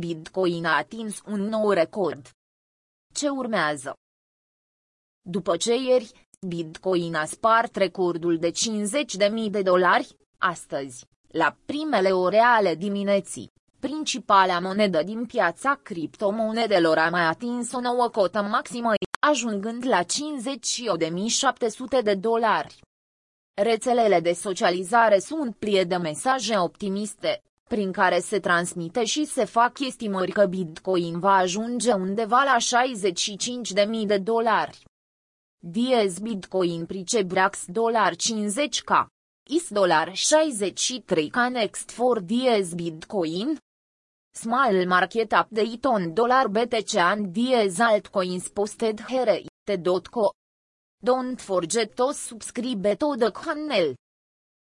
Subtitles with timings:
[0.00, 2.30] Bitcoin a atins un nou record.
[3.14, 3.94] Ce urmează?
[5.22, 12.38] După ce ieri, Bitcoin a spart recordul de 50.000 de dolari, astăzi, la primele ore
[12.38, 19.86] ale dimineții, principala monedă din piața criptomonedelor a mai atins o nouă cotă maximă, ajungând
[19.86, 20.06] la 58.700
[22.02, 22.80] de dolari.
[23.62, 27.42] Rețelele de socializare sunt plie de mesaje optimiste,
[27.74, 32.56] prin care se transmite și se fac estimări că Bitcoin va ajunge undeva la
[34.00, 34.84] 65.000 de dolari.
[35.58, 39.06] Diez Bitcoin Pricebrax dolar 50k.
[39.48, 43.56] Is dolar 63k next for Diez Bitcoin.
[44.34, 50.30] Small market update on dollar BTC and Diez altcoins posted here it.co.
[51.02, 53.94] Don't forget to subscribe to the channel.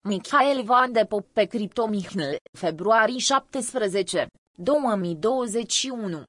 [0.06, 6.24] Michael Van de Pop pe Crypto Mihnel, februarie 17, 2021.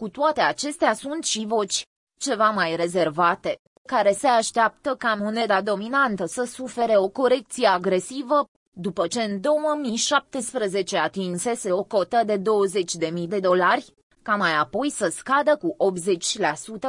[0.00, 1.82] Cu toate acestea sunt și voci,
[2.20, 9.06] ceva mai rezervate, care se așteaptă ca moneda dominantă să sufere o corecție agresivă, după
[9.06, 15.56] ce în 2017 atinsese o cotă de 20.000 de dolari, ca mai apoi să scadă
[15.56, 15.76] cu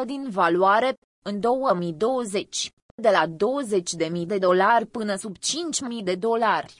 [0.02, 6.80] 80% din valoare, în 2020, de la 20.000 de dolari până sub 5.000 de dolari.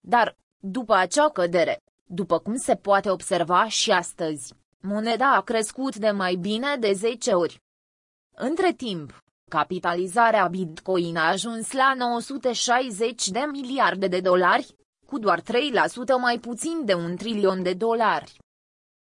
[0.00, 6.10] Dar, după acea cădere, după cum se poate observa și astăzi, moneda a crescut de
[6.10, 7.60] mai bine de 10 ori.
[8.34, 15.44] Între timp, capitalizarea Bitcoin a ajuns la 960 de miliarde de dolari, cu doar 3%
[16.20, 18.36] mai puțin de un trilion de dolari.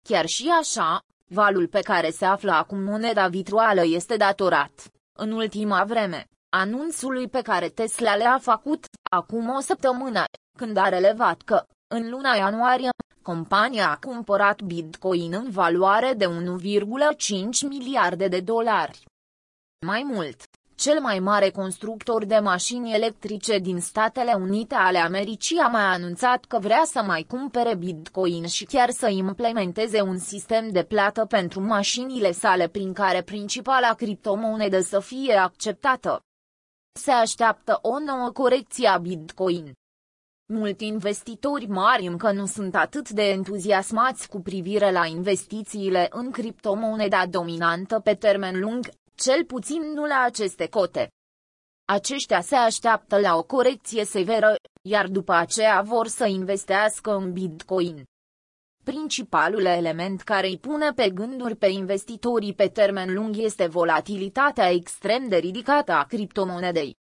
[0.03, 5.83] Chiar și așa, valul pe care se află acum moneda virtuală este datorat, în ultima
[5.83, 10.23] vreme, anunțului pe care Tesla le-a făcut, acum o săptămână,
[10.58, 12.89] când a relevat că, în luna ianuarie,
[13.22, 16.31] compania a cumpărat Bitcoin în valoare de 1,5
[17.69, 19.06] miliarde de dolari.
[19.86, 20.44] Mai mult,
[20.84, 26.46] cel mai mare constructor de mașini electrice din Statele Unite ale Americii a mai anunțat
[26.46, 31.62] că vrea să mai cumpere Bitcoin și chiar să implementeze un sistem de plată pentru
[31.62, 36.22] mașinile sale prin care principala criptomonedă să fie acceptată.
[37.00, 39.74] Se așteaptă o nouă corecție a Bitcoin.
[40.53, 47.25] Mulți investitori mari încă nu sunt atât de entuziasmați cu privire la investițiile în criptomoneda
[47.25, 51.12] dominantă pe termen lung, cel puțin nu la aceste cote.
[51.85, 58.03] Aceștia se așteaptă la o corecție severă, iar după aceea vor să investească în Bitcoin.
[58.84, 65.28] Principalul element care îi pune pe gânduri pe investitorii pe termen lung este volatilitatea extrem
[65.28, 66.95] de ridicată a criptomonedei.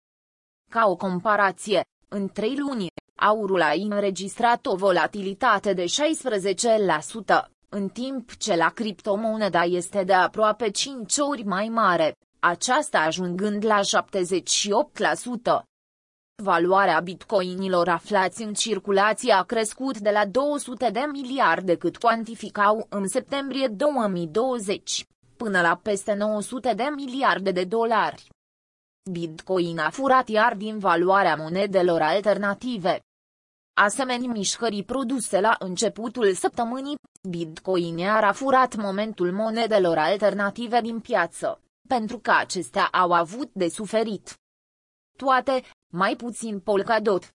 [0.71, 2.87] Ca o comparație, în trei luni,
[3.17, 5.87] aurul a înregistrat o volatilitate de 16%,
[7.75, 13.81] în timp ce la criptomoneda este de aproape 5 ori mai mare, aceasta ajungând la
[13.81, 13.85] 78%.
[16.43, 23.09] Valoarea bitcoinilor aflați în circulație a crescut de la 200 de miliarde cât cuantificau în
[23.09, 25.07] septembrie 2020,
[25.37, 28.29] până la peste 900 de miliarde de dolari.
[29.11, 33.01] Bitcoin a furat iar din valoarea monedelor alternative,
[33.75, 36.97] Asemenea mișcării produse la începutul săptămânii,
[37.29, 44.37] Bitcoin a furat momentul monedelor alternative din piață, pentru că acestea au avut de suferit.
[45.19, 45.63] Toate,
[45.93, 47.35] mai puțin Polkadot.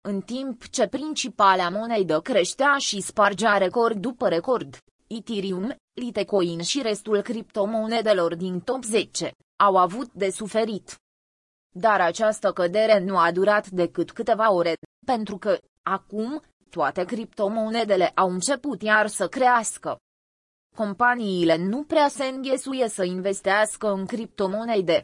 [0.00, 7.20] În timp ce principala monedă creștea și spargea record după record, Ethereum, Litecoin și restul
[7.20, 11.00] criptomonedelor din top 10 au avut de suferit.
[11.74, 14.74] Dar această cădere nu a durat decât câteva ore,
[15.06, 19.98] pentru că, acum, toate criptomonedele au început iar să crească.
[20.76, 25.02] Companiile nu prea se înghesuie să investească în criptomonede.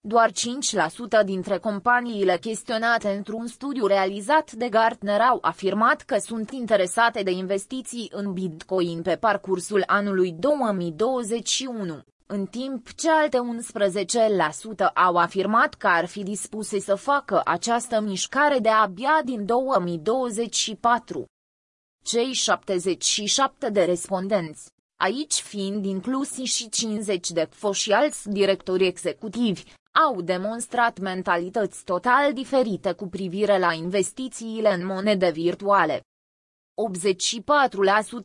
[0.00, 7.22] Doar 5% dintre companiile chestionate într-un studiu realizat de Gartner au afirmat că sunt interesate
[7.22, 13.38] de investiții în Bitcoin pe parcursul anului 2021 în timp ce alte
[14.88, 21.24] 11% au afirmat că ar fi dispuse să facă această mișcare de abia din 2024.
[22.04, 29.62] Cei 77 de respondenți, aici fiind inclusi și 50 de foși alți directori executivi,
[30.08, 36.00] au demonstrat mentalități total diferite cu privire la investițiile în monede virtuale.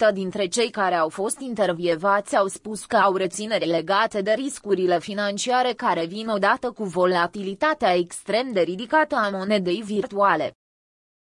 [0.09, 4.99] 84% dintre cei care au fost intervievați au spus că au rețineri legate de riscurile
[4.99, 10.53] financiare care vin odată cu volatilitatea extrem de ridicată a monedei virtuale.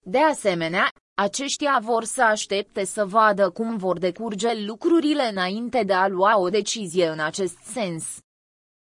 [0.04, 6.08] De asemenea, Aceștia vor să aștepte să vadă cum vor decurge lucrurile înainte de a
[6.08, 8.20] lua o decizie în acest sens.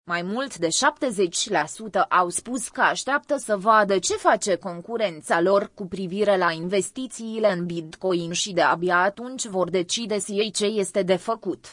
[0.03, 5.85] Mai mult de 70% au spus că așteaptă să vadă ce face concurența lor cu
[5.87, 11.03] privire la investițiile în Bitcoin și de abia atunci vor decide si ei ce este
[11.03, 11.71] de făcut.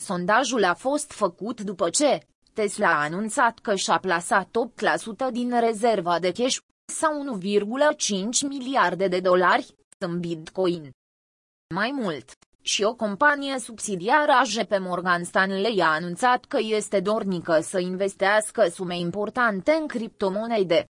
[0.00, 4.48] Sondajul a fost făcut după ce Tesla a anunțat că și-a plasat
[5.28, 6.56] 8% din rezerva de cash,
[6.92, 10.90] sau 1,5 miliarde de dolari, în Bitcoin.
[11.74, 17.58] Mai mult, și o companie subsidiară a JP Morgan Stanley a anunțat că este dornică
[17.60, 20.89] să investească sume importante în criptomonede.